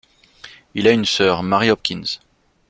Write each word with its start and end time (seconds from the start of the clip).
Il 0.73 0.87
a 0.87 0.93
une 0.93 1.05
sœur 1.05 1.43
Mary 1.43 1.69
Hopkins. 1.69 2.17